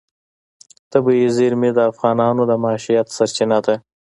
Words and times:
طبیعي 0.91 1.27
زیرمې 1.37 1.69
د 1.73 1.79
افغانانو 1.91 2.41
د 2.49 2.51
معیشت 2.63 3.05
سرچینه 3.17 3.57
ده. 3.65 3.75